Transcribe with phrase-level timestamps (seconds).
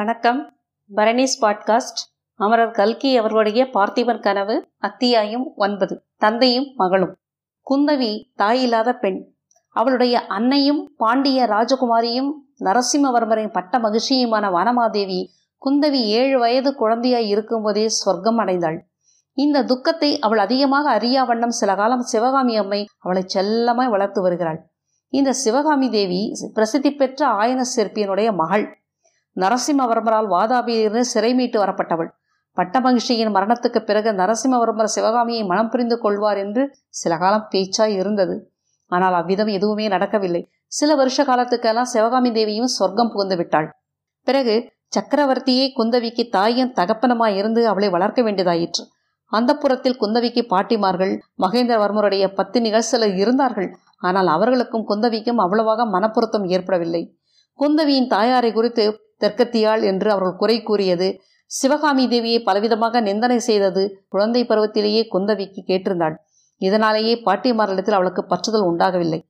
[0.00, 0.54] வணக்கம்.
[0.96, 2.00] பரணிஸ் பாட்காஸ்ட்.
[2.34, 6.04] அமரர் கல்கி அவர்களுடைய பார்த்திபன் கனவு அத்தியாயம் ஒன்பது.
[6.16, 7.16] தந்தையும் மகளும்.
[7.70, 9.34] குந்தவி தாயில்லாத பெண்.
[9.68, 15.26] அவளுடைய அன்னையும் பாண்டிய ராஜகுமாரியும் நரசிம்மவர்மரின் பட்ட மகிழ்ச்சியுமான வனமாதேவி
[15.64, 18.80] குந்தவி ஏழு வயது குழந்தையாய் இருக்கும்போதே சொர்க்கம் அடைந்தாள்.
[19.32, 24.70] இந்த துக்கத்தை அவள் அதிகமாக அறியா வண்ணம் சில காலம் சிவகாமி அம்மை அவளை செல்லமாய் வளர்த்து வருகிறாள்.
[25.08, 28.78] இந்த சிவகாமி தேவி பிரசித்தி பெற்ற ஆயன சிற்பியனுடைய மகள்.
[29.36, 32.10] நரசிம்மவர்மரால் வாதாபியிலிருந்து சிறை மீட்டு வரப்பட்டவள்.
[32.56, 38.34] பட்டமகிழ்ச்சியின் மரணத்துக்கு பிறகு நரசிம்மவர்மர் சிவகாமியை மனம் புரிந்து கொள்வார் என்று சில காலம் பேச்சாய் இருந்தது.
[38.86, 40.42] ஆனால் அவ்விதம் எதுவுமே நடக்கவில்லை.
[40.66, 43.68] சில வருஷ காலத்துக்கெல்லாம் சிவகாமி தேவியும் சொர்க்கம் புகுந்து விட்டாள்.
[44.26, 44.54] பிறகு
[44.96, 48.82] சக்கரவர்த்தியே குந்தவிக்கு தாயும் தகப்பனமாய் இருந்து அவளை வளர்க்க வேண்டியதாயிற்று.
[49.32, 53.68] அந்த புறத்தில் குந்தவிக்கு பாட்டிமார்கள் மகேந்திரவர்மருடைய பத்தினிகள் சிலர் இருந்தார்கள்.
[53.98, 57.02] ஆனால் அவர்களுக்கும் குந்தவிக்கும் அவ்வளவாக மனப்பொருத்தம் ஏற்படவில்லை.
[57.58, 58.84] குந்தவியின் தாயாரை குறித்து
[59.22, 61.08] தெற்கத்தியாள் என்று அவர்கள் குறை கூறியது.
[61.50, 66.16] சிவகாமி தேவியை பலவிதமாக நிந்தனை செய்தது குழந்தை பருவத்திலேயே குந்தவிக்கு கேட்டிருந்தாள்.
[66.60, 69.20] இதனாலேயே பாட்டிமாரிடத்தில் அவளுக்கு பற்றுதல் உண்டாகவில்லை.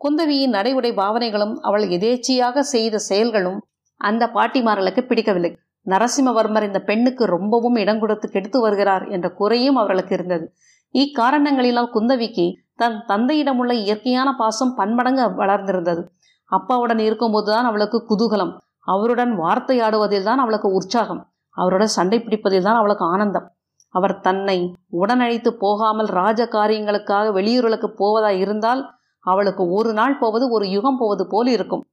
[0.00, 3.58] குந்தவியின் நடை உடை பாவனைகளும் அவள் எதேச்சியாக செய்த செயல்களும்
[4.00, 5.52] அந்த பாட்டிமார்களுக்கு பிடிக்கவில்லை.
[5.86, 10.46] நரசிம்மவர்மர் இந்த பெண்ணுக்கு ரொம்பவும் இடம் கொடுத்து கெடுத்து வருகிறார் என்ற குறையும் அவர்களுக்கு இருந்தது.
[10.94, 16.02] இக்காரணங்களினால் குந்தவிக்கு தன் தந்தையிடமுள்ள இயற்கையான பாசம் பன்மடங்கு வளர்ந்திருந்தது.
[16.50, 18.52] அப்பாவுடன் இருக்கும்போதுதான் அவளுக்கு குதூகலம்.
[18.86, 21.22] அவருடன் வார்த்தையாடுவதில் தான் அவளுக்கு உற்சாகம்.
[21.56, 23.46] அவருடன் சண்டை பிடிப்பதில் தான் அவளுக்கு ஆனந்தம்.
[23.94, 24.58] அவர் தன்னை
[25.00, 28.82] உடனழைத்து போகாமல் ராஜ காரியங்களுக்காக வெளியூர்களுக்கு போவதா இருந்தால்
[29.26, 31.84] அவளுக்கு ஒரு நாள் போவது ஒரு யுகம் போவது போல் இருக்கும்.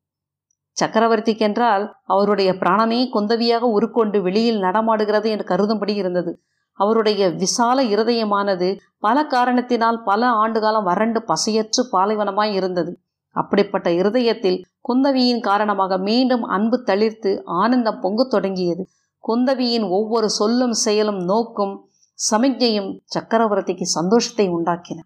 [0.78, 6.32] சக்கரவர்த்திக்கென்றால் அவருடைய பிராணனே குந்தவியாக உருக்கொண்டு வெளியில் நடமாடுகிறது என்று கருதும்படி இருந்தது.
[6.80, 8.68] அவருடைய விசால இருதயமானது
[9.00, 12.92] பல காரணத்தினால் பல ஆண்டுகாலம் வறண்டு பசையற்று பாலைவனமாய் இருந்தது.
[13.36, 18.88] அப்படிப்பட்ட இருதயத்தில் குந்தவியின் காரணமாக மீண்டும் அன்பு தளிர்த்து ஆனந்தம் பொங்கத் தொடங்கியது.
[19.28, 21.90] குந்தவியின் ஒவ்வொரு சொல்லும் செயலும் நோக்கும்
[22.32, 25.00] சமிக்ஞையும் சக்கரவர்த்திக்கு சந்தோஷத்தை உண்டாக்கின.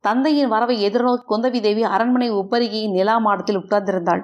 [0.00, 4.22] தந்தையின் வரவை எதிர்நோக்கி குந்தவி தேவி அரண்மனை உப்பருகியின் நிலா மாடத்தில் உட்கார்ந்திருந்தாள்.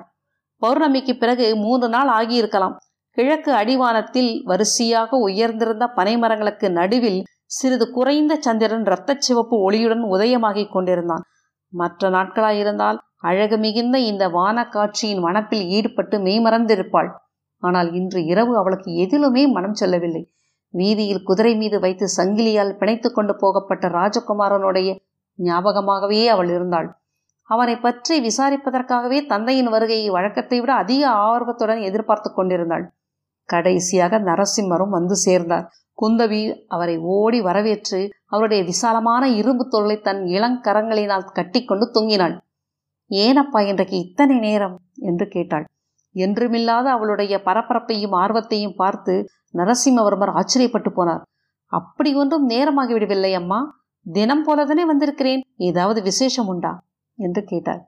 [0.63, 2.77] பௌர்ணமிக்கு பிறகு மூன்று நாள் ஆகியிருக்கலாம்.
[3.11, 11.23] கிழக்கு அடிவானத்தில் வரிசையாக உயர்ந்திருந்த பனைமரங்களுக்கு நடுவில் சிறிது குறைந்த சந்திரன் இரத்த சிவப்பு ஒளியுடன் உதயமாகிக் கொண்டிருந்தான்.
[11.69, 17.11] மற்ற நாட்களாயிருந்தால் அழகு மிகுந்த இந்த வானக்காட்சியின் மனப்பில் ஈடுபட்டு மெய்மறந்திருப்பாள்.
[17.63, 20.23] ஆனால் இன்று இரவு அவளுக்கு எதிலுமே மனம் செல்லவில்லை.
[20.75, 24.91] வீதியில் குதிரை மீது வைத்து சங்கிலியால் பிணைத்து கொண்டு போகப்பட்ட ராஜகுமாரனுடைய
[25.39, 26.89] ஞாபகமாகவே அவள் இருந்தாள்.
[27.51, 32.85] அவனை பற்றி விசாரிப்பதற்காகவே தந்தையின் வருகையை வழக்கத்தை விட அதிக ஆர்வத்துடன் எதிர்பார்த்து கொண்டிருந்தாள்.
[33.49, 35.67] கடைசியாக நரசிம்மரும் வந்து சேர்ந்தார்.
[35.99, 42.37] குந்தவி அவரை ஓடி வரவேற்று அவருடைய விசாலமான இரும்பு தொழிலை தன் இளங்கரங்களினால் கட்டிக்கொண்டு தொங்கினாள்.
[43.13, 44.77] ஏனப்பா இன்றைக்கு இத்தனை நேரம்?
[44.95, 45.65] என்று கேட்டாள்.
[46.15, 51.23] என்றுமில்லாத அவளுடைய பரபரப்பையும் ஆர்வத்தையும் பார்த்து நரசிம்மவர்மர் ஆச்சரியப்பட்டு போனார்.
[51.67, 53.81] அப்படி ஒன்றும் நேரமாகிவிடவில்லை அம்மா.
[54.13, 55.41] தினம் போலதானே வந்திருக்கிறேன்.
[55.57, 56.85] ஏதாவது விசேஷம் உண்டா?
[57.15, 57.83] என்று கேட்டாள்.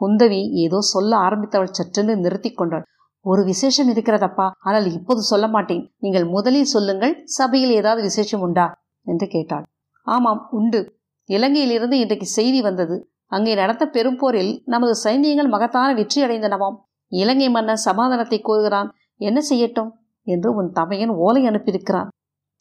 [0.00, 2.84] குந்தவி ஏதோ சொல்ல ஆரம்பித்தவள் சற்றென்று நிறுத்தி கொண்டாள்.
[3.20, 4.50] ஒரு விசேஷம் இருக்கிறதப்பா.
[4.58, 5.94] ஆனால் இப்போது சொல்ல மாட்டேன்.
[5.98, 7.20] நீங்கள் முதலில் சொல்லுங்கள்.
[7.24, 8.66] சபையில் ஏதாவது விசேஷம் உண்டா?
[9.02, 9.64] என்று கேட்டாள்.
[10.06, 10.80] ஆமாம் உண்டு.
[11.28, 13.10] இலங்கையிலிருந்து இன்றைக்கு செய்தி வந்தது.
[13.32, 16.76] அங்கே நடந்த பெரும்போரில் நமது சைனியங்கள் மகத்தான வெற்றி அடைந்தனவாம்.
[17.12, 18.88] இலங்கை மன்னன் சமாதானத்தை கோருகிறான்.
[19.16, 19.90] என்ன செய்யட்டும்?
[20.26, 22.08] என்று உன் தமையன் ஓலை அனுப்பியிருக்கிறான்.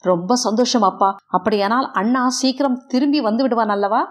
[0.03, 1.09] ரொம்ப சந்தோஷம் அப்பா.
[1.27, 4.01] அப்படியானால் அண்ணா சீக்கிரம் திரும்பி வந்து விடுவான் அல்லவா?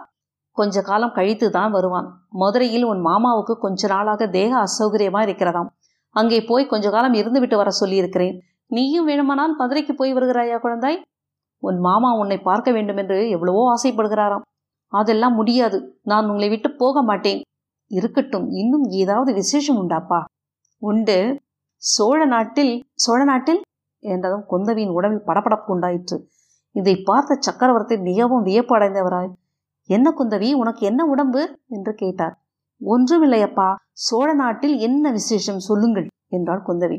[0.56, 2.08] கொஞ்ச காலம் கழித்து தான் வருவான்.
[2.28, 5.68] மதுரையில் உன் மாமாவுக்கு கொஞ்ச நாளாக தேக அசௌகரியமா இருக்கிறதாம்.
[6.10, 8.36] அங்கே போய் கொஞ்ச காலம் இருந்துவிட்டு வர சொல்லியிருக்கிறேன்.
[8.66, 10.98] நீயும் வேணுமானால் மதுரைக்கு போய் வருகிறாயா குழந்தாய்?
[11.62, 14.44] உன் மாமா உன்னை பார்க்க வேண்டும் என்று எவ்வளவோ ஆசைப்படுகிறாராம்.
[14.92, 15.98] அதெல்லாம் முடியாது.
[16.02, 17.40] நான் உங்களை விட்டு போக மாட்டேன்.
[17.90, 20.24] இருக்கட்டும் இன்னும் ஏதாவது விசேஷம் உண்டாப்பா?
[20.82, 21.40] உண்டு.
[21.82, 23.60] சோழ நாட்டில் சோழ நாட்டில்?
[24.02, 26.28] என்றதும் குந்தவியின் உடம்பில் படபடப்பு உண்டாயிற்று.
[26.70, 29.32] இதை பார்த்த சக்கரவர்த்தி மிகவும் வியப்படைந்தவராய்
[29.88, 31.58] என்ன குந்தவி உனக்கு என்ன உடம்பு?
[31.68, 32.42] என்று கேட்டார்.
[32.80, 36.98] ஒன்றுமில்லையப்பா சோழ நாட்டில் என்ன விசேஷம் சொல்லுங்கள் என்றாள் குந்தவி.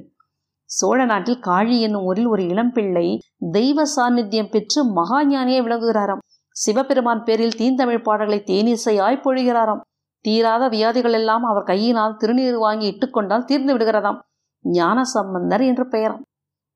[0.69, 3.19] சோழ நாட்டில் காழி என்னும் ஊரில் ஒரு இளம்பிள்ளை
[3.51, 6.23] தெய்வ சாநித்தியம் பெற்று மகாஞானியை விளங்குகிறாராம்.
[6.61, 9.81] சிவபெருமான் பேரில் தீந்தமிழ் பாடல்களை தேனீசையாய் பொழிகிறாராம்.
[10.25, 14.19] தீராத வியாதிகள் எல்லாம் அவர் கையினால் திருநீர் வாங்கி இட்டுக்கொண்டால் தீர்ந்து விடுகிறதாம்.
[14.65, 16.23] ஞான சம்பந்தர் என்று பெயராம்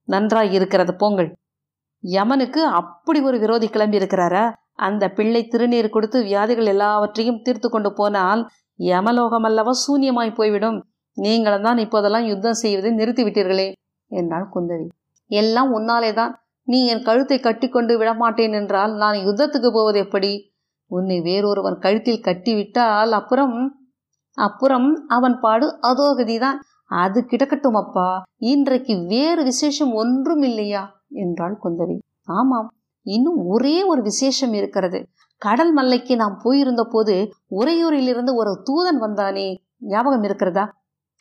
[0.07, 1.30] நன்றாய் இருக்கிறது போங்கள்.
[2.04, 4.45] யமனுக்கு அப்படி ஒரு விரோதி கிளம்பி இருக்கிறாரா?
[4.88, 8.42] அந்த பிள்ளை திருநீர் கொடுத்து வியாதிகள் எல்லாவற்றையும் தீர்த்து கொண்டு போனால்
[8.80, 10.77] யமலோகம் அல்லவா சூன்யமாய் போய்விடும்.
[11.18, 13.68] நீங்களும் தான் இப்போதெல்லாம் யுத்தம் செய்வதை நிறுத்திவிட்டீர்களே
[14.12, 14.88] என்றாள் குந்தவி.
[15.31, 16.34] எல்லாம் உன்னாலே தான்
[16.72, 20.32] நீ என் கழுத்தை கட்டிக்கொண்டு விடமாட்டேன் என்றால் நான் யுத்தத்துக்கு போவது எப்படி?
[20.92, 23.56] உன்னை வேறொருவன் கழுத்தில் கட்டிவிட்டால் அப்புறம்
[24.38, 26.60] அப்புறம் அவன் பாடு அதோகதிதான்.
[27.02, 28.10] அது கிடக்கட்டும் அப்பா.
[28.44, 30.84] இன்றைக்கு வேறு விசேஷம் ஒன்றும் இல்லையா?
[31.24, 31.98] என்றாள் குந்தவி.
[32.32, 32.70] ஆமாம்
[33.06, 35.00] இன்னும் ஒரே ஒரு விசேஷம் இருக்கிறது.
[35.42, 37.16] கடல் மல்லைக்கு நாம் போயிருந்த போது
[37.56, 39.48] உறையூரிலிருந்து ஒரு தூதன் வந்தானே.
[39.94, 40.66] ஞாபகம் இருக்கிறதா?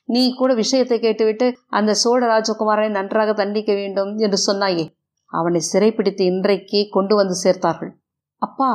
[0.08, 4.84] நீ கூட விஷயத்தை கேட்டுவிட்டு அந்த சோழ ராஜகுமாரனை நன்றாக தண்டிக்க வேண்டும் என்று சொன்னாயே.
[5.32, 7.92] அவனை சிறைப்பிடித்து இன்றைக்கே கொண்டு வந்து சேர்த்தார்கள்.
[8.42, 8.70] அப்பா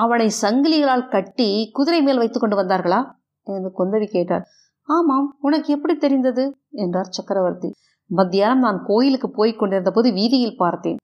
[0.00, 3.00] அவனை சங்கிலிகளால் கட்டி குதிரை மேல் வைத்துக் கொண்டு வந்தார்களா?
[3.46, 4.44] என்று குந்தவி கேட்டார்
[4.88, 6.44] ஆமாம் உனக்கு எப்படி தெரிந்தது?
[6.70, 7.68] என்றார் சக்கரவர்த்தி.
[8.10, 10.98] மத்தியானம் நான் கோயிலுக்கு போய் கொண்டிருந்த போது வீதியில் பார்த்தேன்.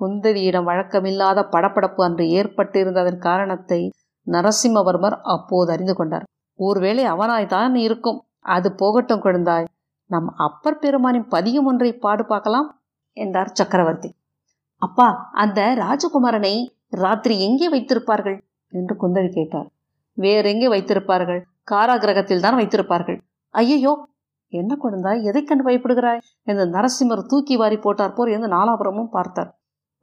[0.00, 3.80] குந்தவியிடம் வழக்கமில்லாத படப்படப்பு அன்று ஏற்பட்டிருந்ததன் காரணத்தை
[4.26, 6.26] நரசிம்மவர்மர் அப்போது அறிந்து கொண்டார்.
[6.58, 8.18] ஒருவேளை அவனாய்தான் இருக்கும்.
[8.46, 9.66] அது போகட்டும் குழந்தாய்.
[10.10, 12.68] நம் அப்பர் பெருமானின் பதியம் ஒன்றை பாடு பார்க்கலாம்
[13.16, 14.10] என்றார் சக்கரவர்த்தி.
[14.86, 15.06] அப்பா
[15.42, 16.54] அந்த ராஜகுமாரனை
[17.02, 18.38] ராத்திரி எங்கே வைத்திருப்பார்கள்?
[18.72, 19.68] என்று குந்தவி கேட்டார்
[20.18, 21.40] வேறெங்கே வைத்திருப்பார்கள்?
[21.70, 23.18] காராகிரகத்தில் தான் வைத்திருப்பார்கள்.
[23.54, 23.92] ஐயையோ
[24.52, 26.20] என்ன குழந்தாய் எதை கண்டு பயப்படுகிறாய்?
[26.42, 29.50] என்று நரசிம்மர் தூக்கி வாரி போட்டார் போர் என்று நாலாபுரமும் பார்த்தார்.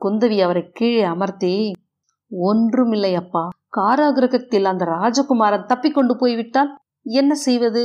[0.02, 1.54] குந்தவி அவரை கீழே அமர்த்தி
[2.32, 3.44] ஒன்றுமில்லை அப்பா.
[3.78, 6.72] காராகிரகத்தில் அந்த ராஜகுமாரன் தப்பிக்கொண்டு போய்விட்டால்
[7.06, 7.84] என்ன செய்வது?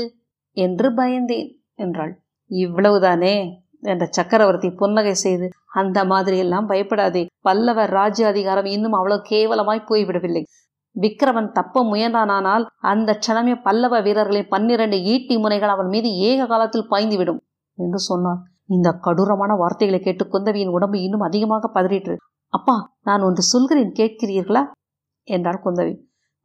[0.57, 2.13] என்று பயந்தேன் என்றாள்.
[2.51, 3.37] இவ்வளவுதானே?
[3.83, 10.43] என்ற சக்கரவர்த்தி புன்னகை செய்து அந்த மாதிரி எல்லாம் பயப்படாதே பல்லவ ராஜ்ய அதிகாரம் இன்னும் அவ்வளவு கேவலமாய் போய்விடவில்லை.
[10.97, 17.41] விக்ரமன் தப்ப முயன்றானால் அந்த க்ஷணமே பல்லவ வீரர்களின் பன்னிரண்டு ஈட்டி முனைகள் அவன் மீது ஏக காலத்தில் பாய்ந்துவிடும்
[17.79, 22.17] என்று சொன்னார் இந்த கடூரமான வார்த்தைகளை கேட்டு குந்தவியின் உடம்பு இன்னும் அதிகமாக பதறிற்று.
[22.53, 24.63] அப்பா நான் ஒன்று சொல்கிறேன் கேட்கிறீர்களா?
[25.29, 25.95] என்றாள் குந்தவி.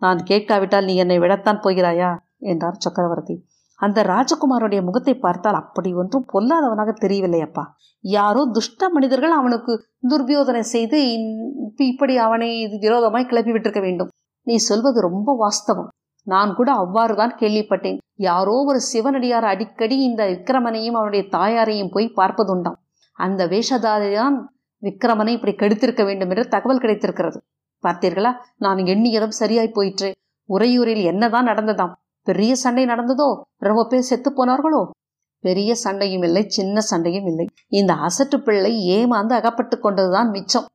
[0.01, 2.17] நான் கேட்காவிட்டால் நீ என்னை விடத்தான் போகிறாயா?
[2.37, 3.35] என்றார் சக்கரவர்த்தி.
[3.85, 7.63] அந்த ராஜகுமாரோடைய முகத்தை பார்த்தால் அப்படி ஒன்றும் பொல்லாதவனாக தெரியவில்லை அப்பா
[8.03, 9.73] யாரோ துஷ்ட மனிதர்கள் அவனுக்கு
[10.09, 10.97] துர்பியோதனை செய்து
[11.89, 14.09] இப்படி அவனை இது விரோதமாய் கிளப்பி விட்டிருக்க வேண்டும்.
[14.47, 15.91] நீ சொல்வது ரொம்ப வாஸ்தவம்.
[16.27, 17.97] நான் கூட அவ்வாறு தான் கேள்விப்பட்டேன்.
[18.19, 22.77] யாரோ ஒரு சிவனடியார் அடிக்கடி இந்த விக்கிரமனையும் அவனுடைய தாயாரையும் போய் பார்ப்பதுண்டாம்.
[23.19, 24.37] அந்த வேஷதாரிதான்
[24.83, 27.39] விக்கிரமனை இப்படி கெடுத்திருக்க வேண்டும் என்று தகவல் கிடைத்திருக்கிறது.
[27.83, 28.31] பார்த்தீர்களா?
[28.57, 30.09] நான் எண்ணியதும் சரியாய் போயிற்று.
[30.49, 31.93] உறையூரில் என்னதான் நடந்ததாம்.
[32.23, 33.41] பெரிய சண்டை நடந்ததோ?
[33.57, 34.89] ரொம்ப பேர் செத்து போனார்களோ?
[35.39, 37.45] பெரிய சண்டையும் இல்லை சின்ன சண்டையும் இல்லை.
[37.67, 40.65] இந்த அசட்டு பிள்ளை ஏமாந்து அகப்பட்டு கொண்டதுதான் மிச்சம்.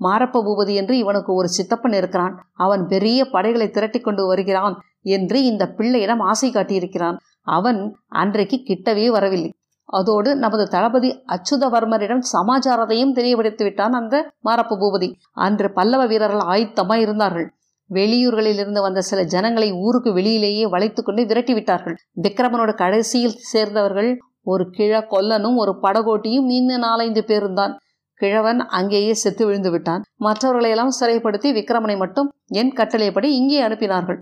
[0.00, 2.44] மாரப்ப பூபதி என்று இவனுக்கு ஒரு சித்தப்பன் இருக்கிறான்.
[2.52, 7.16] அவன் பெரிய படைகளை திரட்டி கொண்டு வருகிறான் என்று இந்த பிள்ளையிடம் ஆசை காட்டியிருக்கிறான்.
[7.42, 9.50] அவன் அன்றைக்கு கிட்டவே வரவில்லை.
[9.84, 15.12] அதோடு நமது தளபதி அச்சுதவர்மரிடம் சமாச்சாரத்தையும் தெரியப்படுத்தி விட்டான் அந்த மாரப்ப பூபதி.
[15.32, 17.48] அன்று பல்லவ வீரர்கள் ஆயத்தமாய் இருந்தார்கள்.
[17.90, 24.10] வெளியூர்களில் இருந்து வந்த சில ஜனங்களை ஊருக்கு வெளியிலேயே வளைத்து கொண்டு விரட்டி விட்டார்கள் விக்ரமனோட கடைசியில் சேர்ந்தவர்கள்
[24.44, 27.74] ஒரு கிழ கொல்லனும் ஒரு படகோட்டியும் இன்னும் நாலைந்து பேரும் தான்
[28.20, 30.02] கிழவன் அங்கேயே செத்து விழுந்து விட்டான்.
[30.16, 34.18] மற்றவர்களையெல்லாம் சிறைப்படுத்தி விக்ரமனை மட்டும் என் கட்டளைப்படி இங்கே அனுப்பினார்கள்.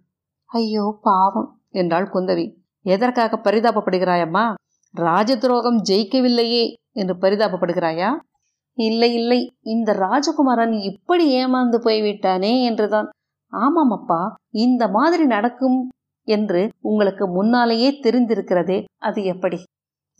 [0.50, 2.47] ஐயோ பாவம் என்றாள் குந்தவி.
[2.87, 4.44] எதற்காக பரிதாபப்படுகிறாயம்மா?
[4.94, 8.11] ராஜ துரோகம் ஜெயிக்கவில்லையே என்று பரிதாபப்படுகிறாயா?
[8.79, 13.09] இல்லை இல்லை இந்த ராஜகுமாரன் இப்படி ஏமாந்து போய்விட்டானே என்றுதான்.
[13.53, 15.79] ஆமாம் அப்பா இந்த மாதிரி நடக்கும்
[16.29, 19.59] என்று உங்களுக்கு முன்னாலேயே தெரிந்திருக்கிறதே அது எப்படி?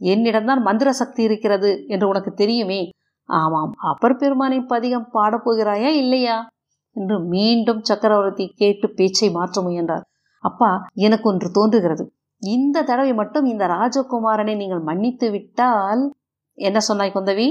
[0.01, 2.89] என்னிடம்தான் மந்திர சக்தி இருக்கிறது என்று உனக்கு தெரியுமே?
[3.29, 6.47] ஆமாம் அப்பர் பெருமானை பதிகம் பாடப்போகிறாயா இல்லையா?
[6.97, 10.05] என்று மீண்டும் சக்கரவர்த்தி கேட்டு பேச்சை மாற்ற முயன்றார்.
[10.41, 12.05] அப்பா எனக்கு ஒன்று தோன்றுகிறது.
[12.43, 16.15] இந்த தடவை மட்டும் இந்த ராஜகுமாரனை நீங்கள் மன்னித்து விட்டால்
[16.59, 17.49] என்ன சொன்னாய் குந்தவி?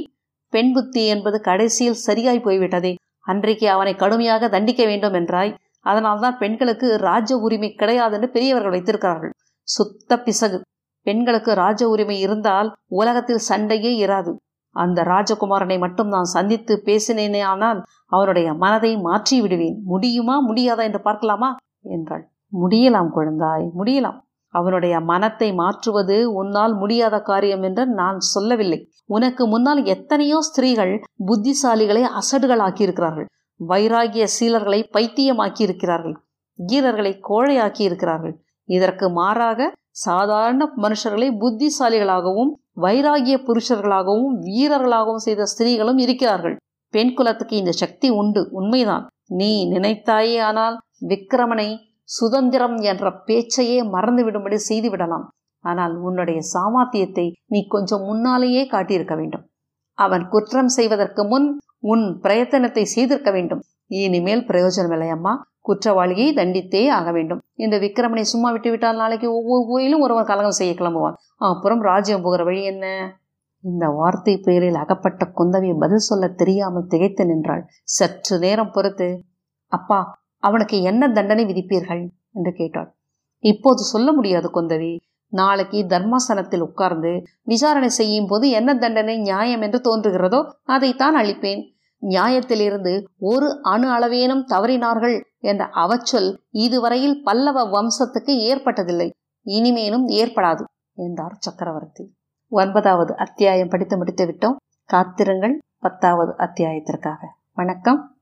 [0.54, 2.96] பெண் புத்தி என்பது கடைசியில் சரியாய் போய்விட்டதே.
[3.20, 5.54] அன்றைக்கு அவனை கடுமையாக தண்டிக்க வேண்டும் என்றாய்.
[5.88, 9.34] அதனால்தான் பெண்களுக்கு ராஜ உரிமை கிடையாது என்று பெரியவர்கள் வைத்திருக்கிறார்கள்.
[9.68, 10.60] சுத்த பிசகு.
[11.06, 14.32] பெண்களுக்கு ராஜ உரிமை இருந்தால் உலகத்தில் சண்டையே இராது.
[14.76, 19.78] அந்த ராஜகுமாரனை மட்டும் நான் சந்தித்து பேசினேனே ஆனால் அவனுடைய மனதை மாற்றி விடுவேன்.
[19.86, 21.50] முடியுமா முடியாதா என்று பார்க்கலாமா?
[21.96, 22.26] என்றாள்.
[22.54, 24.20] முடியலாம் குழந்தாய் முடியலாம்.
[24.54, 28.80] அவனுடைய மனத்தை மாற்றுவது உன்னால் முடியாத காரியம் என்று நான் சொல்லவில்லை.
[29.08, 30.94] உனக்கு முன்னால் எத்தனையோ ஸ்திரீகள்
[31.28, 33.28] புத்திசாலிகளை அசடுகள் ஆக்கியிருக்கிறார்கள்
[33.60, 36.16] வைராகிய சீலர்களை பைத்தியமாக்கி இருக்கிறார்கள்
[36.60, 38.36] வீரர்களை கோழையாக்கி இருக்கிறார்கள்
[38.70, 39.70] இதற்கு மாறாக
[40.06, 46.56] சாதாரண மனுஷர்களை புத்திசாலிகளாகவும் வைராகிய புருஷர்களாகவும் வீரர்களாகவும் செய்த ஸ்திரீகளும் இருக்கிறார்கள்.
[46.94, 49.06] பெண் குலத்துக்கு இந்த சக்தி உண்டு உண்மைதான்.
[49.40, 50.76] நீ நினைத்தாயே ஆனால்
[51.10, 51.70] விக்கிரமனை
[52.10, 55.26] சுதந்திரம் என்ற பேச்சையே மறந்துவிடும்படி செய்துவிடலாம்.
[55.64, 59.46] ஆனால் உன்னுடைய சாமாத்தியத்தை நீ கொஞ்சம் முன்னாலேயே காட்டியிருக்க வேண்டும்.
[59.98, 61.48] அவன் குற்றம் செய்வதற்கு முன்
[61.80, 63.62] உன் பிரயத்தனத்தை செய்திருக்க வேண்டும்.
[63.86, 65.48] இனிமேல் பிரயோஜனம் அம்மா.
[65.62, 67.42] குற்றவாளியை தண்டித்தே ஆக வேண்டும்.
[67.54, 72.44] இந்த விக்ரமனை சும்மா விட்டு விட்டால் நாளைக்கு ஒவ்வொரு கோயிலும் ஒருவன் கலகம் செய்ய கிளம்புவான் அப்புறம் ராஜ்யம் போகிற
[72.44, 73.16] வழி என்ன?
[73.64, 77.68] இந்த வார்த்தை பெயரில் அகப்பட்ட குந்தவி பதில் சொல்ல தெரியாமல் திகைத்து நின்றாள்.
[77.84, 79.24] சற்று நேரம் பொறுத்து
[79.68, 82.10] அப்பா அவனுக்கு என்ன தண்டனை விதிப்பீர்கள்?
[82.34, 82.96] என்று கேட்டாள்.
[83.40, 84.98] இப்போது சொல்ல முடியாது குந்தவி.
[85.30, 93.60] நாளைக்கு தர்மாசனத்தில் உட்கார்ந்து விசாரணை செய்யும் போது என்ன தண்டனை நியாயம் என்று தோன்றுகிறதோ அதைத்தான் அளிப்பேன் நியாயத்திலிருந்து ஒரு
[93.62, 99.10] அணு அளவேனும் தவறினார்கள் என்ற அவச்சொல் இதுவரையில் பல்லவ வம்சத்துக்கு ஏற்பட்டதில்லை.
[99.42, 102.16] இனிமேலும் ஏற்படாது என்றார் சக்கரவர்த்தி.
[102.48, 104.56] ஒன்பதாவது அத்தியாயம் படித்து முடித்து விட்டோம்
[104.86, 105.60] காத்திருங்கள்.
[105.80, 107.20] பத்தாவது அத்தியாயத்திற்காக.
[107.54, 108.17] வணக்கம்.